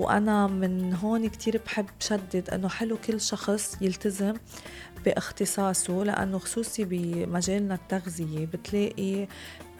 [0.00, 4.34] وأنا من هون كتير بحب شدد أنه حلو كل شخص يلتزم
[5.04, 9.26] باختصاصه لأنه خصوصي بمجالنا التغذية بتلاقي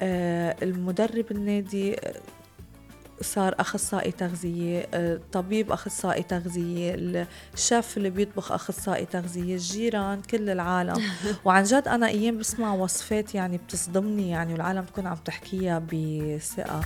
[0.02, 1.96] آه، المدرب النادي
[3.20, 6.94] صار أخصائي تغذية آه، طبيب أخصائي تغذية
[7.54, 11.02] الشيف اللي بيطبخ أخصائي تغذية الجيران كل العالم.
[11.44, 16.80] وعن جد أنا أيام بسمع وصفات يعني بتصدمني يعني والعالم تكون عم تحكيها بثقة.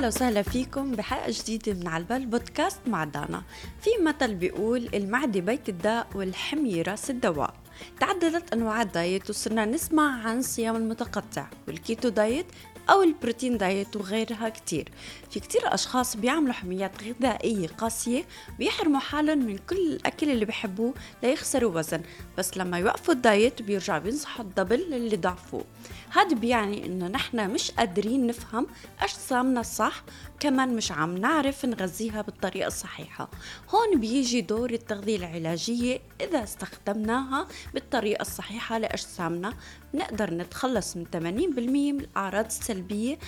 [0.00, 3.42] أهلا وسهلا فيكم بحلقة جديدة من عالبال بودكاست مع دانا.
[3.80, 7.54] في مثل بيقول المعدة بيت الداء والحمية راس الدواء
[8.00, 11.46] تعددت أنواع ال diet وصرنا نسمع عن الصيام المتقطع.
[11.68, 12.46] وال keto diet
[12.90, 14.88] أو ال protein diet وغيرها كتير.
[15.30, 18.24] في كتير أشخاص بيعملوا حميات غذائية قاسية
[18.58, 22.02] بيحرموا حالهم من كل الأكل اللي بيحبوه ليخسروا وزن.
[22.38, 25.64] بس لما يوقفوا ال diet بيرجعوا بينصحوا ال double للي ضعفوه.
[26.10, 28.66] هذا بيعني إنه نحن مش قادرين نفهم
[29.02, 30.02] أجسامنا الصح
[30.40, 33.30] كمان مش عم نعرف نغذيها بالطريقة الصحيحة.
[33.70, 36.00] هون بيجي دور التغذية العلاجية.
[36.20, 39.54] إذا استخدمناها بالطريقة الصحيحة لأجسامنا
[39.94, 41.18] بنقدر نتخلص من 80%
[41.92, 43.18] من الأعراض السلبية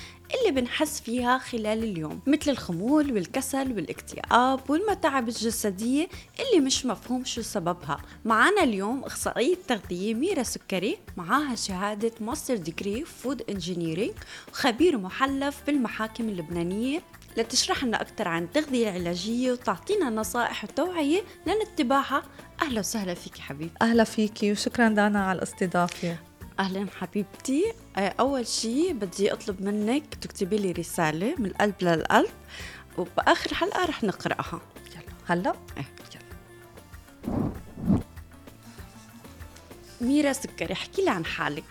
[0.41, 6.09] اللي بنحس فيها خلال اليوم مثل الخمول والكسل والاكتئاب والمتاعب الجسدية
[6.41, 8.01] اللي مش مفهوم شو سببها.
[8.25, 14.15] معنا اليوم إخصائية تغذية ميرا سكري معاها شهادة master degree food engineering
[14.53, 17.01] وخبير محلف بالمحاكم اللبنانية.
[17.37, 22.23] لتشرح لنا أكثر عن التغذية العلاجية وتعطينا نصائح وتوعية لنتبعها
[22.63, 23.71] أهلا وسهلا فيك حبيبي.
[23.83, 26.17] أهلا فيكي وشكرا دانا على الاستضافة.
[26.59, 27.73] أهلا حبيبتي.
[27.97, 32.31] آه، أول شيء بدي أطلب منك تكتبي لي رسالة من القلب للقلب
[32.99, 34.61] وبآخر حلقة رح نقرأها.
[34.95, 35.03] يلا.
[35.27, 37.51] هلا؟ إيه يلا.
[40.01, 41.65] ميرا سكري احكي لي عن حالك.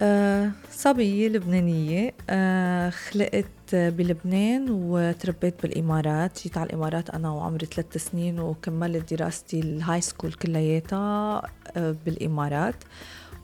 [0.00, 2.14] أه صبية لبنانية.
[2.30, 6.42] أه خلقت بلبنان وتربيت بالإمارات.
[6.42, 11.42] جيت على الإمارات أنا وعمري ثلاث سنين وكملت دراستي ال high school كلياتها
[11.76, 12.74] أه بالإمارات.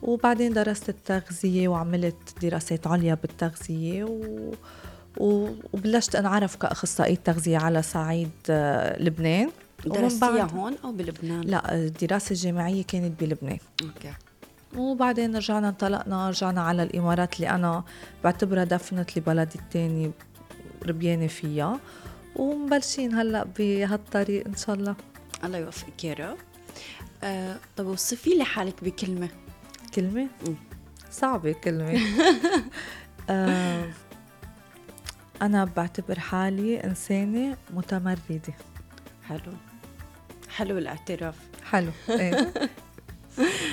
[0.01, 4.51] وبعدين درست التغذية وعملت دراسات عليا بالتغذية و...
[5.73, 9.49] وبلشت انعرف كأخصائية تغذية على صعيد آه، لبنان.
[9.85, 13.57] درستيها هون أو بلبنان؟ لا الدراسة الجامعية كانت بلبنان.
[13.81, 14.13] أوكي.
[14.77, 17.83] وبعدين رجعنا انطلقنا رجعنا على الإمارات اللي أنا
[18.23, 20.11] بعتبرها دفنة لبلدي الثاني
[20.87, 21.79] ربيانة فيها.
[22.35, 24.95] ومبلشين هلأ بهالطريق إن شاء الله.
[25.43, 26.37] الله يوفقك يا رب.
[27.23, 29.29] أه طب وصفي لي حالك بكلمة.
[29.95, 30.27] كلمة؟
[31.11, 31.99] صعبة كلمة
[33.29, 33.89] آه
[35.41, 38.41] أنا بعتبر حالي إنسانة متمردة.
[39.29, 39.53] حلو.
[40.49, 41.35] حلو الاعتراف.
[41.63, 42.53] حلو إيه.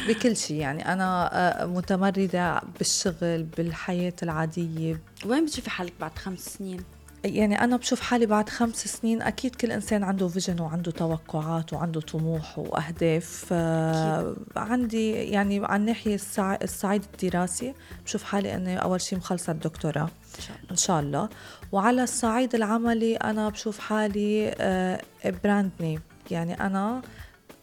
[0.09, 1.31] بكل شيء يعني أنا
[1.63, 5.01] آه، متمردة بالشغل بالحياة العادية.
[5.27, 6.81] وين بتشوفي حالك بعد خمس سنين؟
[7.25, 12.01] يعني أنا بشوف حالي بعد خمس سنين أكيد كل إنسان عنده فيجن وعنده توقعات وعنده
[12.01, 13.47] طموح وأهداف.
[13.53, 16.59] آه عندي يعني عن ناحية السع...
[16.63, 17.75] الصعيد الدراسي
[18.05, 20.09] بشوف حالي أني أول شيء مخلصة الدكتوراه
[20.39, 20.71] إن شاء الله.
[20.71, 21.29] إن شاء الله.
[21.73, 25.01] وعلى الصعيد العملي أنا بشوف حالي آه
[25.45, 26.01] brand name
[26.31, 27.03] يعني أنا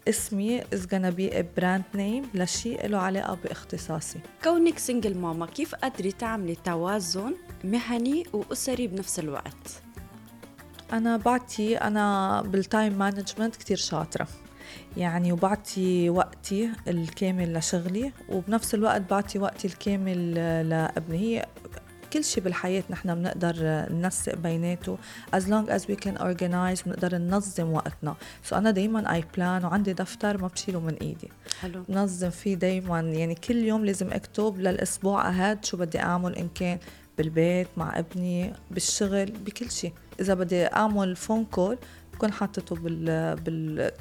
[0.09, 4.19] اسمي is gonna be a brand name لشيء له علاقة باختصاصي.
[4.43, 9.81] كونك single mama كيف قدري تعملي توازن مهني وأسري بنفس الوقت؟
[10.93, 14.27] أنا بعطي أنا بال time management كتير شاطرة.
[14.97, 20.33] يعني وبعطي وقتي الكامل لشغلي وبنفس الوقت بعطي وقتي الكامل
[20.69, 21.45] لابني هي
[22.13, 23.55] كل شيء بالحياة نحن بنقدر
[23.91, 24.97] ننسق بيناته
[25.35, 28.15] as long as we can organize بنقدر ننظم وقتنا.
[28.43, 31.29] so so أنا دايما I plan وعندي دفتر ما بشيله من إيدي.
[31.61, 31.83] حلو.
[31.89, 32.99] بنظم فيه دايما.
[32.99, 36.79] يعني كل يوم لازم أكتب للأسبوع أهد شو بدي أعمل إن كان
[37.17, 41.77] بالبيت مع ابني بالشغل بكل شيء إذا بدي أعمل phone call
[42.13, 43.91] بكون حاطته بال بال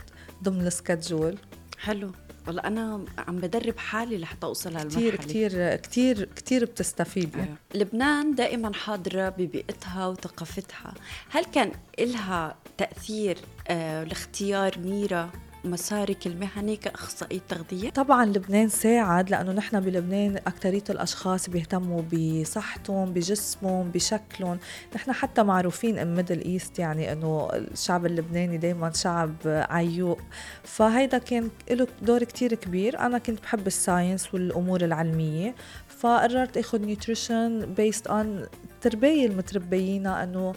[0.43, 1.39] ضمن ال schedule
[1.79, 2.11] حلو.
[2.47, 5.11] والله أنا عم بدرب حالي لحتى أوصل لهالمرحلة.
[5.11, 7.55] كثير كثير كثير كثير بتستفيد يعني.
[7.75, 10.95] لبنان دائما حاضرة ببيئتها وثقافتها.
[11.31, 13.39] هل كان لها تأثير
[13.69, 15.31] آه لاختيار ميرا؟
[15.65, 23.91] مسارك المهني كأخصائية تغذية؟ طبعا لبنان ساعد لأنه نحن بلبنان أكثرية الأشخاص بيهتموا بصحتهم بجسمهم
[23.91, 24.59] بشكلهم.
[24.97, 30.21] نحن حتى معروفين بال Middle East يعني أنه الشعب اللبناني دايما شعب عيوق.
[30.65, 32.99] فهيدا كان له دور كتير كبير.
[32.99, 35.55] أنا كنت بحب ال science والأمور العلمية
[35.89, 40.55] فقررت آخذ nutrition based on التربية المتربيين إنه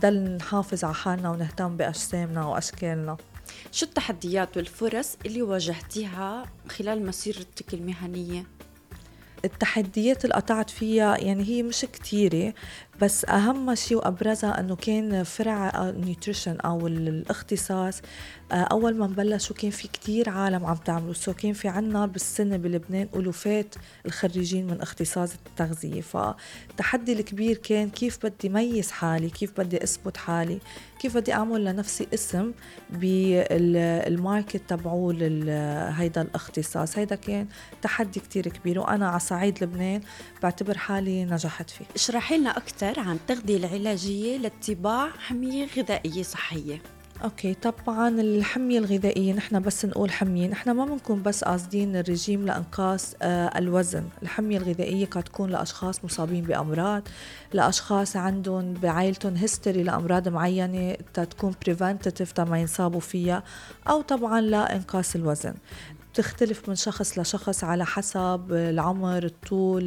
[0.00, 3.16] ضل نحافظ على حالنا ونهتم بأجسامنا وأشكالنا.
[3.72, 8.46] شو التحديات والفرص اللي واجهتيها خلال مسيرتك المهنية؟
[9.44, 12.54] التحديات اللي قطعت فيها يعني هي مش كتيرة
[13.00, 18.02] بس أهم شيء وأبرزها أنه كان فرع nutrition أو الاختصاص.
[18.52, 22.56] آه، أول ما بلشوا كان في كتير عالم عم تعملوا so كان في عنا بالسنة
[22.56, 23.74] بلبنان ألوفات
[24.06, 26.00] الخريجين من اختصاص التغذية.
[26.00, 30.58] فالتحدي الكبير كان كيف بدي ميز حالي كيف بدي أثبت حالي
[31.00, 32.52] كيف بدي أعمل لنفسي اسم
[32.90, 35.48] بال market تبعول
[35.96, 36.98] هيدا الاختصاص.
[36.98, 37.46] هيدا كان
[37.82, 40.00] تحدي كتير كبير وأنا على صعيد لبنان
[40.42, 41.84] بعتبر حالي نجحت فيه.
[41.94, 46.82] اشرحي لنا أكثر عن التغذية العلاجية لاتباع حمية غذائية صحية.
[47.24, 53.14] okay طبعا الحمية الغذائية نحن بس نقول حمية نحن ما بنكون بس قاصدين الرجيم لأنقاص
[53.22, 54.04] آه الوزن.
[54.22, 57.02] الحمية الغذائية قد تكون لأشخاص مصابين بأمراض
[57.52, 63.42] لأشخاص عندهم بعائلتهم history لأمراض معينة تكون preventive تما ينصابوا فيها
[63.88, 65.54] أو طبعا لانقاص الوزن.
[66.18, 69.84] بتختلف من شخص لشخص على حسب العمر الطول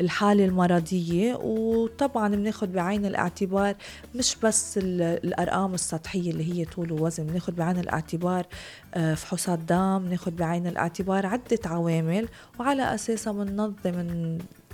[0.00, 1.34] الحالة المرضية.
[1.34, 3.74] وطبعا بناخد بعين الاعتبار
[4.14, 8.46] مش بس الأرقام السطحية اللي هي طول ووزن بناخد بعين الاعتبار
[8.94, 12.28] آه، فحوصات دم بناخد بعين الاعتبار عدة عوامل.
[12.60, 14.28] وعلى أساسها بننظم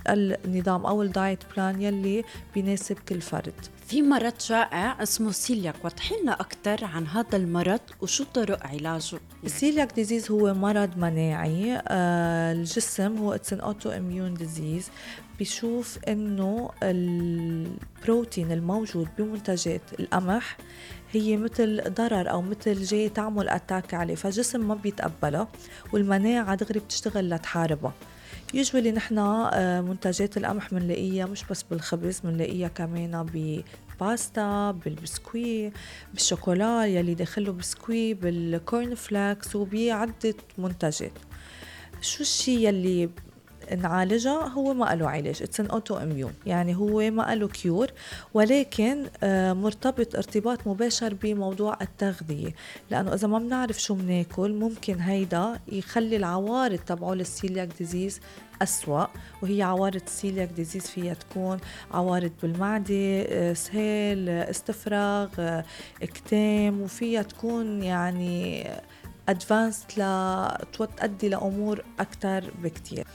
[0.09, 2.23] النظام أو ال diet plan يلي
[2.53, 3.53] بيناسب كل فرد.
[3.87, 9.19] في مرض شائع اسمه سيلياك وضحي لنا أكثر عن هذا المرض وشو طرق علاجه.
[9.43, 14.89] ال celiac disease هو مرض مناعي آه الجسم هو it's an autoimmune disease
[15.39, 20.57] بيشوف إنه البروتين الموجود بمنتجات القمح
[21.11, 25.47] هي مثل ضرر أو مثل جاي تعمل attack عليه فالجسم ما بيتقبلها
[25.93, 27.93] والمناعة دغري بتشتغل لتحاربها
[28.53, 33.25] usually نحن آه، منتجات القمح بنلاقيها مش بس بالخبز بنلاقيها كمان
[33.99, 35.71] باستا بالبسكوي
[36.13, 41.11] بالشوكولا يلي داخله بسكوي بال corn flakes وبعدة منتجات.
[42.01, 43.09] شو الشيء يلي
[43.73, 45.43] نعالجها هو ما له علاج.
[45.43, 47.87] it's an autoimmune يعني هو ما له cure
[48.33, 52.53] ولكن آه، مرتبط ارتباط مباشر بموضوع التغذية.
[52.91, 58.19] لأنه إذا ما بنعرف شو بناكل ممكن هيدا يخلي العوارض تبعول ال celiac disease
[58.61, 59.05] أسوأ
[59.41, 61.57] وهي عوارض ال celiac disease فيها تكون
[61.91, 65.65] عوارض بالمعدة آه، سهال استفراغ آه،
[66.01, 68.67] اكتام وفيها تكون يعني
[69.29, 73.07] advanced لتؤدي لأمور أكثر بكثير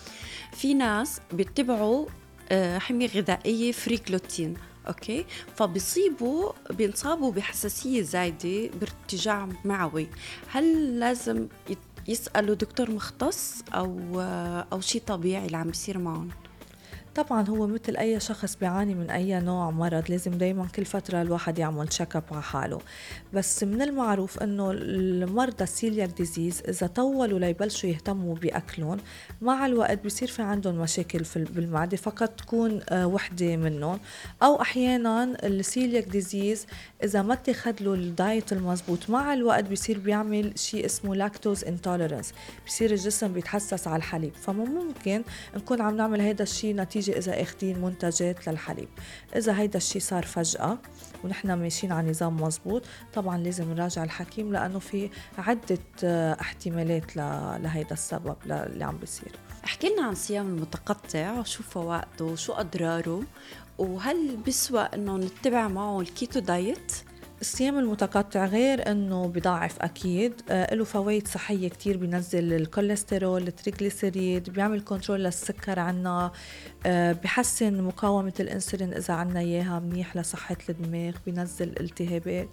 [0.52, 2.06] في ناس بيتبعوا
[2.52, 4.54] آه، حمية غذائية free gluten
[4.88, 5.26] okay
[5.56, 10.06] فبيصيبوا بينصابوا بحساسية زايدة بارتجاع معوي
[10.50, 11.48] هل لازم
[12.08, 16.28] يسألوا دكتور مختص أو آه، أو شيء طبيعي اللي عم بيصير معهم؟
[17.14, 21.58] طبعا هو مثل أي شخص بيعاني من أي نوع مرض لازم دايما كل فترة الواحد
[21.58, 22.80] يعمل check up على حاله.
[23.32, 28.98] بس من المعروف إنه المرضى ال celiac disease إذا طولوا ليبلشوا يهتموا بأكلهم
[29.42, 33.98] مع الوقت بصير في عندهم مشاكل في بالمعدة فقط تكون آه، وحدة منهم.
[34.42, 36.66] أو أحيانا ال celiac disease
[37.04, 42.32] إذا ما اتخذ له ال diet المزبوط مع الوقت بصير بيعمل شيء اسمه lactose intolerance
[42.66, 44.32] بصير الجسم بيتحسس على الحليب.
[44.34, 45.22] فممكن
[45.56, 48.88] نكون عم نعمل هذا الشيء نتيجة النتيجة إذا أخدين منتجات للحليب.
[49.36, 50.78] إذا هيدا الشيء صار فجأة
[51.24, 52.82] ونحن ماشيين على نظام مزبوط
[53.14, 55.78] طبعا لازم نراجع الحكيم لأنه في عدة
[56.40, 59.32] احتمالات لهيدا السبب اللي عم بيصير.
[59.64, 63.22] احكي لنا عن الصيام المتقطع وشو فوائده وشو أضراره
[63.78, 66.92] وهل بيسوى إنه نتبع معه ال keto diet؟
[67.40, 70.32] الصيام المتقطع غير إنه بضعف أكيد.
[70.50, 76.32] آه له فوائد صحية كتير بينزل الكوليسترول التريغليسيريد بيعمل control للسكر عنا.
[76.86, 82.48] آه بحسن مقاومة الإنسولين إذا عنا إياها منيح لصحة الدماغ بينزل التهابات.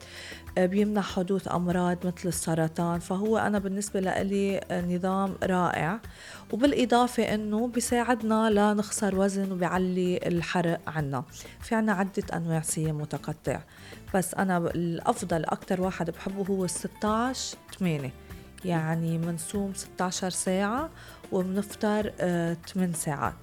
[0.57, 2.99] آه بيمنع حدوث أمراض مثل السرطان.
[2.99, 5.99] فهو أنا بالنسبة لي نظام رائع.
[6.51, 11.23] وبالإضافة إنه بيساعدنا لنخسر وزن وبيعلي الحرق عنا.
[11.61, 13.59] في عنا عدة أنواع صيام متقطع.
[14.15, 18.11] بس أنا الأفضل أكثر واحد بحبه هو ال 16 8
[18.65, 20.89] يعني منصوم 16 ساعة
[21.31, 23.33] وبنفطر 8 آه، ساعات.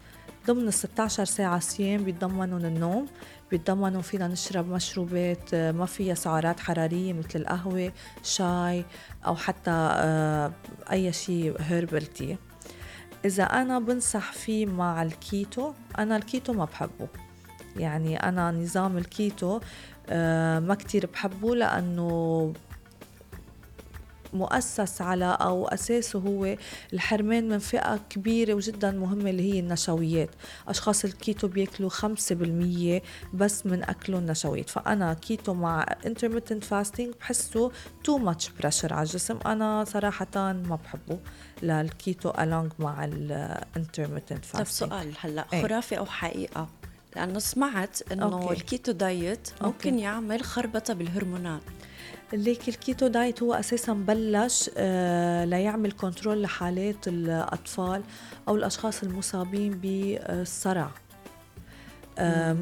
[0.46, 3.06] ضمن ال 16 ساعة صيام بيتضمنوا النوم
[3.50, 7.92] بيتضمنوا فينا نشرب مشروبات آه، ما فيها سعرات حرارية مثل القهوة
[8.22, 8.84] شاي
[9.26, 10.52] أو حتى آه،
[10.92, 12.36] أي شيء herbal tea
[13.24, 17.08] إذا أنا بنصح فيه مع الكيتو أنا الكيتو ما بحبه.
[17.76, 19.60] يعني أنا نظام الكيتو
[20.60, 22.52] ما كتير بحبه لأنه
[24.32, 26.56] مؤسس على أو أساسه هو
[26.92, 30.30] الحرمان من فئة كبيرة وجدا مهمة اللي هي النشويات.
[30.68, 33.02] أشخاص الكيتو بياكلوا 5%
[33.34, 34.70] بس من أكلهم النشويات.
[34.70, 37.70] فأنا كيتو مع intermittent fasting بحسه
[38.04, 39.38] too much pressure على الجسم.
[39.46, 41.18] أنا صراحة ما بحبه
[41.62, 45.62] لل keto along مع الانترميتنت فاستنج طب سؤال هلأ إيه.
[45.62, 46.68] خرافي أو حقيقة؟
[47.16, 48.52] لأنه سمعت إنه.
[48.52, 50.02] ال keto diet ممكن okay.
[50.02, 51.62] يعمل خربطة بالهرمونات
[52.32, 58.02] ليك ال keto diet هو أساسا بلش آه ليعمل control لحالات الأطفال
[58.48, 60.90] أو الأشخاص المصابين بالصرع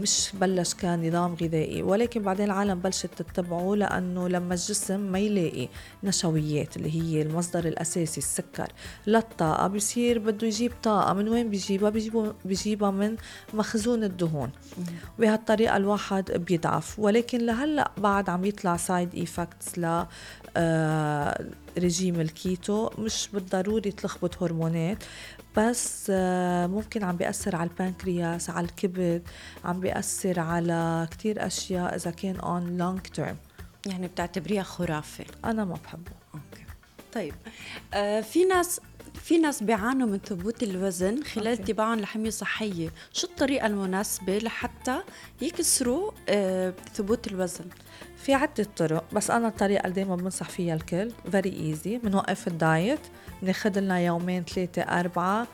[0.01, 5.69] مش بلش كنظام غذائي ولكن بعدين العالم بلشت تتبعه لأنه لما الجسم ما يلاقي
[6.05, 8.73] نشويات اللي هي المصدر الأساسي السكر
[9.07, 11.13] للطاقه بصير بده يجيب طاقة.
[11.13, 13.17] من وين بيجيبها؟ بيجيبها بيجيبها من
[13.55, 14.51] مخزون الدهون.
[15.19, 16.99] بهالطريقة الواحد بيضعف.
[16.99, 20.05] ولكن لهلأ بعد عم يطلع side effects ل
[20.57, 21.45] آه،
[21.79, 22.91] رجيم الكيتو.
[22.99, 24.99] مش بالضروري تلخبط هرمونات.
[25.57, 29.23] بس آه، ممكن عم بيأثر على البنكرياس على الكبد
[29.65, 33.35] عم بيأثر على كتير أشياء إذا كان on long term.
[33.87, 35.25] يعني بتعتبريها خرافة.
[35.45, 36.13] أنا ما بحبه.
[36.35, 36.65] أوكي.
[37.13, 37.35] طيب
[37.95, 38.81] آه في ناس
[39.15, 41.63] في ناس بيعانوا من ثبوت الوزن خلال أوكي.
[41.63, 42.91] اتباعهم لحمية صحية.
[43.13, 45.03] شو الطريقة المناسبة لحتى
[45.41, 47.65] يكسروا آه ثبوت الوزن؟
[48.17, 52.57] في عدة طرق بس أنا الطريقة اللي دايما بنصح فيها الكل very easy بنوقف ال
[52.57, 53.01] diet.
[53.43, 55.47] بناخد لنا يومين ثلاثة أربعة.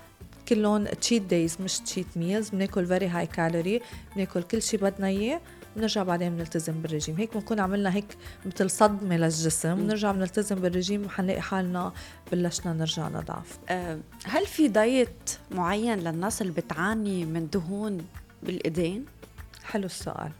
[0.48, 3.80] كلهم cheat days مش cheat meals بناكل very high calorie
[4.16, 5.40] بناكل كل شيء بدنا إياه.
[5.76, 7.16] بنرجع بعدين بنلتزم بالرجيم.
[7.16, 8.16] هيك بنكون عملنا هيك
[8.46, 11.92] مثل صدمة للجسم بنرجع بنلتزم بالرجيم وحنلاقي حالنا
[12.32, 13.58] بلشنا نرجع نضعف
[14.24, 17.98] هل في diet معين للناس اللي بتعاني من دهون
[18.42, 19.04] بالإيدين؟
[19.64, 20.30] حلو السؤال.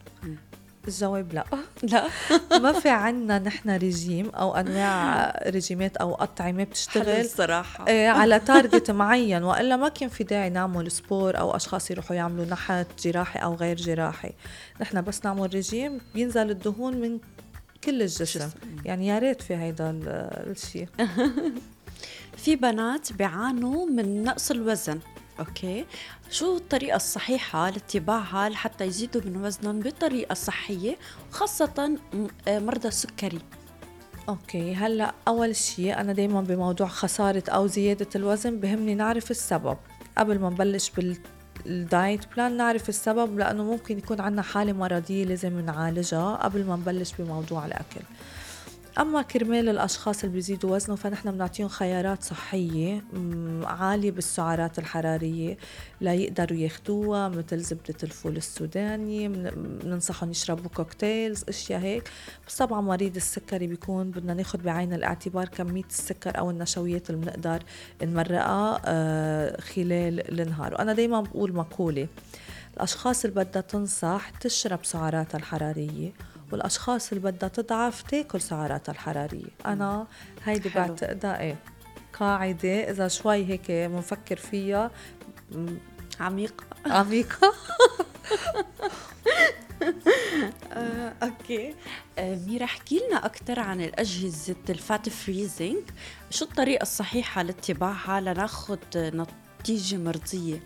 [0.88, 1.44] الجواب لا.
[1.82, 2.04] لا.
[2.62, 8.90] ما في عنا نحن رجيم أو أنواع رجيمات أو أطعمة بتشتغل الصراحة إيه، على target
[9.00, 13.54] معين وإلا ما كان في داعي نعمل sport أو أشخاص يروحوا يعملوا نحت جراحي أو
[13.54, 14.30] غير جراحي.
[14.80, 17.18] نحن بس نعمل رجيم بينزل الدهون من
[17.84, 18.24] كل الجسم.
[18.24, 18.50] جسم.
[18.84, 20.08] يعني يا ريت في هيدا ال-
[20.50, 20.88] الشيء
[22.44, 24.98] في بنات بيعانوا من نقص الوزن.
[25.40, 25.84] أوكي.
[26.30, 30.96] شو الطريقة الصحيحة لاتباعها لحتى يزيدوا من وزنهم بطريقة صحية
[31.30, 31.98] خاصة
[32.48, 33.40] آه، مرضى السكري؟
[34.28, 39.76] أوكي هلأ أول شيء أنا دائما بموضوع خسارة أو زيادة الوزن بهمني نعرف السبب.
[40.18, 41.16] قبل ما نبلش بال
[41.66, 46.76] ال diet plan نعرف السبب لأنه ممكن يكون عنا حالة مرضية لازم نعالجها قبل ما
[46.76, 48.00] نبلش بموضوع الأكل.
[48.98, 53.04] أما كرمال الأشخاص اللي بيزيدوا وزنهم فنحن بنعطيهم خيارات صحية
[53.64, 55.56] عالية بالسعرات الحرارية
[56.00, 59.50] ليقدروا ياخدوها مثل زبدة الفول السوداني بن-
[59.82, 62.10] بننصحهم يشربوا كوكتيلز أشياء هيك.
[62.48, 67.62] بس طبعا مريض السكري بيكون بدنا ناخد بعين الاعتبار كمية السكر أو النشويات اللي بنقدر
[68.02, 70.74] نمرقها آه، خلال النهار.
[70.74, 72.08] وأنا دايما بقول مقولة
[72.76, 76.12] الأشخاص اللي بدها تنصح تشرب سعراتها الحرارية.
[76.52, 79.50] والأشخاص اللي بدها تضعف تاكل سعراتها الحرارية.
[79.66, 80.06] أنا
[80.44, 80.68] هيدي.
[80.68, 81.56] بعتقدها إيه
[82.12, 84.90] قاعدة إذا شوي هيك بنفكر فيها
[86.20, 87.52] عميقة عميقه
[90.72, 91.74] آه، أوكي.
[92.18, 95.82] آه، ميرا احكي لنا أكثر عن الأجهزة ال fat freezing
[96.30, 100.60] شو الطريقة الصحيحة لاتباعها لناخذ نتيجة مرضية؟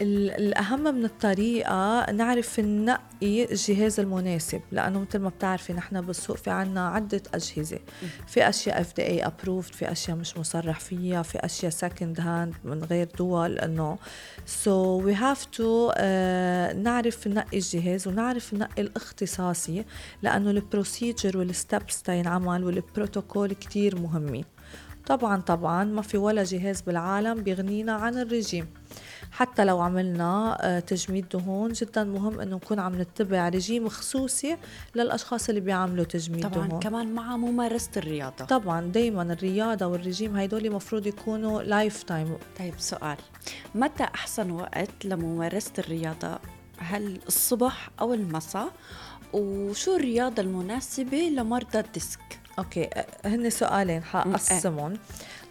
[0.00, 6.88] الأهم من الطريقة نعرف ننقي الجهاز المناسب لأنه مثل ما بتعرفي نحن بالسوق في عنا
[6.88, 7.78] عدة أجهزة.
[8.26, 13.08] في أشياء FDA approved في أشياء مش مصرح فيها في أشياء second hand من غير
[13.18, 13.98] دول إنه
[14.46, 15.98] so we have to uh,
[16.76, 19.84] نعرف ننقي الجهاز ونعرف ننقي الاختصاصي
[20.22, 24.44] لأنه البروسيجر والستبس تينعمل والبروتوكول كتير مهمين.
[25.06, 28.66] طبعا طبعا ما في ولا جهاز بالعالم بيغنينا عن الرجيم.
[29.32, 31.72] حتى لو عملنا آه، تجميد دهون.
[31.72, 34.56] جدا مهم إنه نكون عم نتبع رجيم خصوصي
[34.94, 36.80] للأشخاص اللي بيعملوا تجميد طبعا دهون.
[36.80, 38.44] كمان مع ممارسة الرياضة.
[38.44, 43.16] طبعا دايما الرياضة والرجيم هيدول مفروض يكونوا lifetime طيب سؤال.
[43.74, 46.38] متى أحسن وقت لممارسة الرياضة؟
[46.78, 48.68] هل الصبح أو المساء؟
[49.32, 52.20] وشو الرياضة المناسبة لمرضى الديسك؟
[52.58, 54.94] أوكي آه، هن سؤالين حقسمهم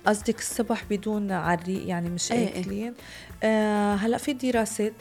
[0.08, 2.62] قصدك الصبح يعني عريق يعني مش إيه إيه.
[2.62, 2.94] أكلين.
[3.44, 4.94] آه هلا في دراسات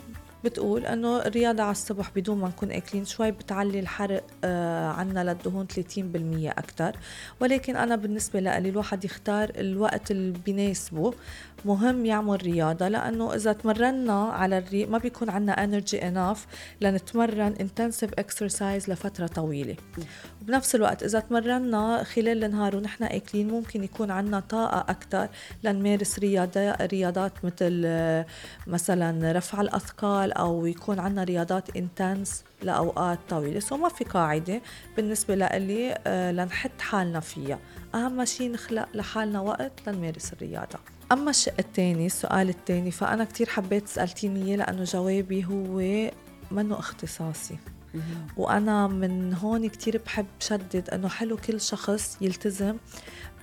[0.44, 5.66] بتقول إنه الرياضة على الصبح بدون ما نكون أكلين شوي بتعلي الحرق آه عنا للدهون
[5.66, 5.78] 30%
[6.58, 6.96] أكثر
[7.40, 11.14] ولكن أنا بالنسبة لي الواحد يختار الوقت اللي بيناسبه.
[11.64, 16.46] مهم يعمل رياضة لأنه إذا تمرنا على الريق ما بيكون عنا energy enough
[16.80, 19.76] لنتمرن intensive exercise لفترة طويلة.
[20.46, 25.28] وبنفس الوقت إذا تمرنا خلال النهار ونحن آكلين ممكن يكون عنا طاقة أكثر
[25.64, 27.82] لنمارس رياضة رياضات مثل
[28.66, 33.60] مثلا رفع الأثقال أو يكون عنا رياضات intense لأوقات طويلة.
[33.60, 34.60] so ما في قاعدة
[34.96, 37.58] بالنسبة لإلي آه، لنحط حالنا فيها.
[37.94, 40.78] أهم شيء نخلق لحالنا وقت لنمارس الرياضة.
[41.12, 45.78] أما الشق الثاني السؤال الثاني فأنا كتير حبيت سألتيني لأنه جوابي هو
[46.50, 47.58] منه اختصاصي؟
[48.36, 52.76] وأنا من هون كتير بحب شدد أنه حلو كل شخص يلتزم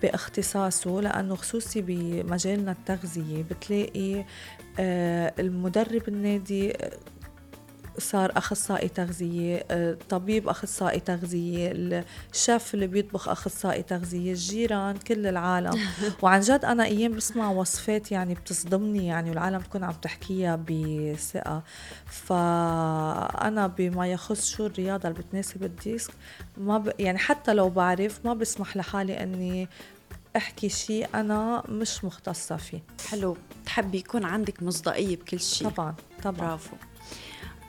[0.01, 4.25] باختصاصه لأنه خصوصي بمجالنا التغذية بتلاقي
[4.79, 6.73] آه، المدرب النادي
[7.97, 11.71] صار أخصائي تغذية آه، طبيب أخصائي تغذية
[12.33, 15.79] الشيف اللي بيطبخ أخصائي تغذية الجيران كل العالم.
[16.23, 21.63] وعن جد أنا أيام بسمع وصفات يعني بتصدمني يعني والعالم تكون عم تحكيها بثقة.
[22.05, 26.13] فأنا بما يخص شو الرياضة اللي بتناسب الديسك
[26.57, 26.91] ما ب...
[26.99, 29.67] يعني حتى لو بعرف ما بسمح لحالي إني
[30.35, 32.81] أحكي شيء أنا مش مختصة فيه.
[33.09, 33.37] حلو.
[33.65, 36.37] تحبي يكون عندك مصداقية بكل شيء طبعا طبعا.
[36.37, 36.75] برافو.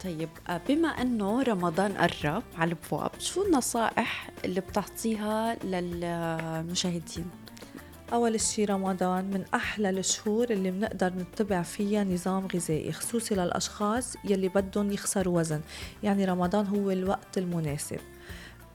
[0.05, 7.31] طيب آه، بما أنه رمضان قرب على الابواب شو النصائح اللي بتعطيها للمشاهدين؟
[8.13, 14.49] أول شي رمضان من أحلى الشهور اللي بنقدر نتبع فيها نظام غذائي خصوصي للأشخاص يلي
[14.49, 15.61] بدهم يخسروا وزن.
[16.03, 18.01] يعني رمضان هو الوقت المناسب.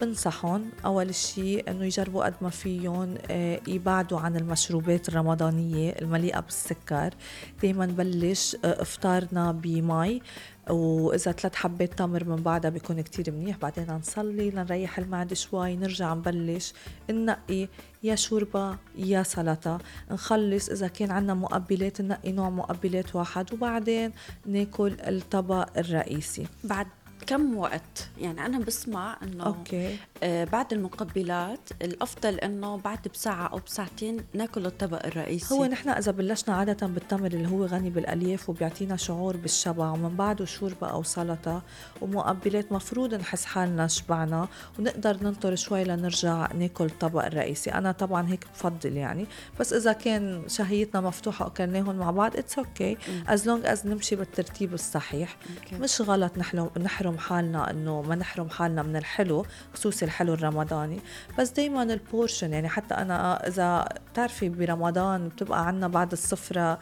[0.01, 7.13] بنصحهم أول شيء إنه يجربوا قد ما فيهم آه، يبعدوا عن المشروبات الرمضانية المليئة بالسكر.
[7.61, 10.21] دايما بلش آه، إفطارنا بمي
[10.69, 13.57] وإذا ثلاث حبات تمر من بعدها بيكون كتير منيح.
[13.57, 16.73] بعدين نصلي لنريح المعدة شوي نرجع نبلش
[17.09, 17.67] ننقي
[18.03, 19.77] يا شوربة يا سلطة.
[20.11, 24.11] نخلص إذا كان عنا مقبلات ننقي نوع مقبلات واحد وبعدين
[24.45, 26.47] ناكل الطبق الرئيسي.
[26.63, 26.87] بعد
[27.29, 29.97] كم وقت؟ يعني أنا بسمع إنه أوكي.
[30.23, 35.53] آه بعد المقبلات الأفضل إنه بعد بساعة أو بساعتين ناكل الطبق الرئيسي.
[35.53, 40.45] هو نحن إذا بلشنا عادة بالتمر اللي هو غني بالألياف وبيعطينا شعور بالشبع ومن بعده
[40.45, 41.61] شوربة أو سلطة
[42.01, 44.47] ومقبلات مفروض نحس حالنا شبعنا
[44.79, 47.73] ونقدر ننطر شوي لنرجع ناكل الطبق الرئيسي.
[47.73, 49.27] أنا طبعا هيك بفضل يعني.
[49.59, 52.97] بس إذا كان شهيتنا مفتوحة وكلناهم مع بعض it's okay
[53.27, 55.37] as long as نمشي بالترتيب الصحيح.
[55.47, 55.73] okay.
[55.73, 56.37] مش غلط
[56.77, 60.99] نحرم حالنا إنه ما نحرم حالنا من الحلو خصوصي الحلو الرمضاني.
[61.39, 66.79] بس دائما ال portion يعني حتى أنا إذا بتعرفي برمضان بتبقى عنا بعد السفرة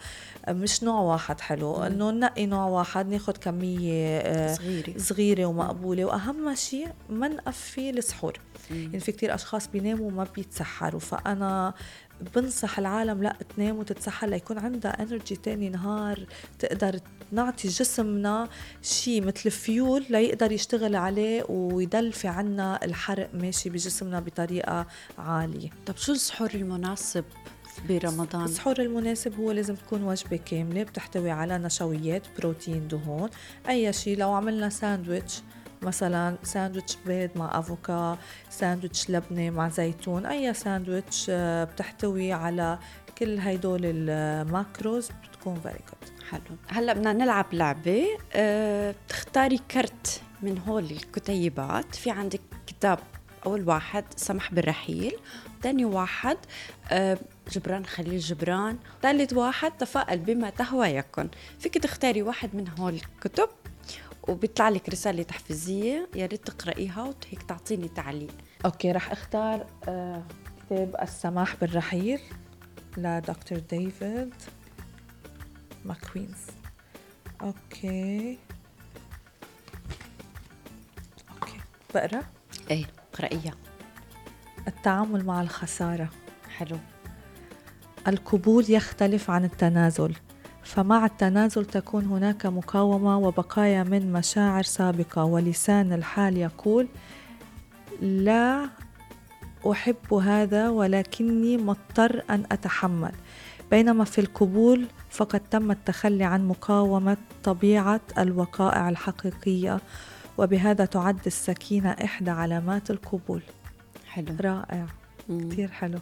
[0.48, 1.82] مش نوع واحد حلو.
[1.82, 4.98] إنه ننقي نوع واحد ناخد كمية آه، صغيرة.
[4.98, 6.04] صغيرة ومقبولة.
[6.04, 8.40] وأهم شيء ما نقفي السحور.
[8.70, 11.00] يعني في كتير أشخاص بيناموا وما بيتسحروا.
[11.00, 11.74] فأنا
[12.34, 16.26] بنصح العالم لا تنام وتتسحر ليكون عندها energy تاني نهار
[16.58, 17.00] تقدر
[17.32, 18.48] نعطي جسمنا
[18.82, 24.86] شيء مثل فيول ليقدر يشتغل عليه ويضل في عنا الحرق ماشي بجسمنا بطريقة
[25.18, 25.70] عالية.
[25.86, 27.24] طب شو السحور المناسب
[27.88, 33.30] برمضان؟ السحور المناسب هو لازم تكون وجبة كاملة بتحتوي على نشويات بروتين دهون
[33.68, 35.42] أي شيء لو عملنا ساندويتش
[35.82, 38.18] مثلا ساندويتش بيض مع أفوكا
[38.50, 42.78] ساندويتش لبنة مع زيتون أي ساندويتش آه، بتحتوي على
[43.18, 46.56] كل هيدول الماكروز بتكون very good حلو.
[46.68, 51.94] هلأ بدنا نلعب لعبة أه بتختاري كرت من هول الكتيبات.
[51.94, 52.98] في عندك كتاب
[53.46, 55.12] أول واحد سمح بالرحيل.
[55.62, 56.36] ثاني واحد
[56.90, 57.18] أه
[57.52, 58.78] جبران خليل جبران.
[59.02, 63.48] ثالث واحد تفائل بما تهوى يكن فيك تختاري واحد من هول الكتب.
[64.28, 68.34] وبيطلع لك رسالة تحفيزية يا ريت تقرأيها وهيك تعطيني تعليق.
[68.64, 70.22] أوكي رح أختار آه
[70.66, 72.20] كتاب السماح بالرحيل
[72.96, 74.34] لدكتور ديفيد
[75.84, 76.46] ماكوينز.
[77.42, 78.38] أوكي.
[81.30, 81.60] أوكي.
[81.94, 82.22] بقرأ؟
[82.70, 83.54] إيه اقرايها
[84.68, 86.08] التعامل مع الخسارة.
[86.56, 86.78] حلو.
[88.08, 90.14] القبول يختلف عن التنازل.
[90.68, 95.24] فمع التنازل تكون هناك مقاومة وبقايا من مشاعر سابقة.
[95.24, 96.88] ولسان الحال يقول
[98.00, 98.68] لا
[99.70, 103.12] أحب هذا ولكني مضطر أن أتحمل.
[103.70, 109.80] بينما في القبول فقد تم التخلي عن مقاومة طبيعة الوقائع الحقيقية
[110.38, 113.42] وبهذا تعد السكينة إحدى علامات القبول.
[114.06, 114.36] حلو.
[114.40, 114.86] رائع.
[115.28, 115.98] كثير حلو.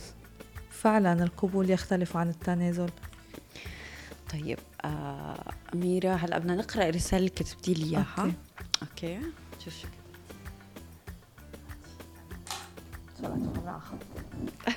[0.82, 2.90] فعلا القبول يختلف عن التنازل.
[4.32, 8.14] طيب آه أميرة هلا بدنا نقرأ الرسالة اللي كتبتي لي إياها.
[8.18, 8.34] أوكي.
[8.82, 9.20] أوكي.
[9.64, 9.88] شوف شو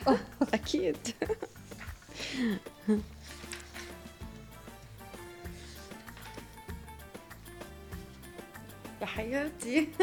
[0.54, 0.98] أكيد.
[9.02, 9.88] يا حياتي.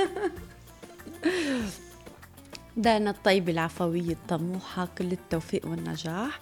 [2.77, 6.41] دانا الطيبة العفوية الطموحة كل التوفيق والنجاح.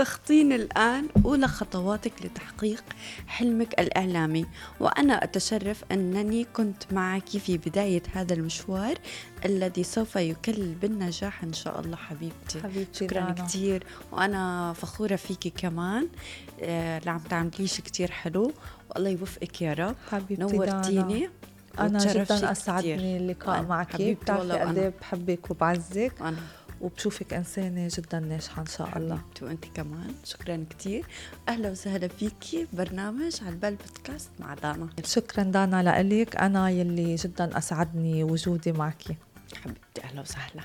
[0.00, 2.84] تخطين الآن أولى خطواتك لتحقيق
[3.26, 4.46] حلمك الإعلامي
[4.80, 8.98] وأنا أتشرف أنني كنت معك في بداية هذا المشوار
[9.44, 13.32] الذي سوف يكلل بالنجاح إن شاء الله حبيبتي حبيبتي شكرا دانا.
[13.46, 16.08] كثير وأنا فخورة فيكي كمان
[16.60, 18.52] آه، اللي عم تعمليش كثير حلو
[18.90, 21.30] والله يوفقك يا رب حبيبتي نورتيني دانا.
[21.78, 22.98] أنا وتشرفت جدا كتير.
[22.98, 24.78] اللقاء معك حبيبتي بتعرفي قد.
[24.78, 26.12] إيه بحبك وبعزك
[26.80, 29.20] وبشوفك إنسانة جدا ناجحة إن شاء الله.
[29.42, 30.14] وأنت كمان.
[30.24, 31.06] شكرا كثير
[31.48, 34.88] أهلا وسهلا فيكي برنامج على البال بودكاست مع دانا.
[35.04, 36.36] شكرا دانا لإلك.
[36.36, 39.02] أنا يلي جدا أسعدني وجودي معك.
[39.54, 40.62] حبيبتي أهلا وسهلا.